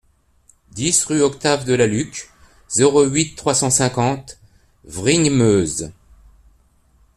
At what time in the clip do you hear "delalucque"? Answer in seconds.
1.63-2.27